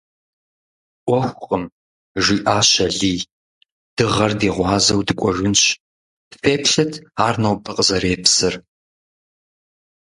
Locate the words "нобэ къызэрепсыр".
7.41-8.53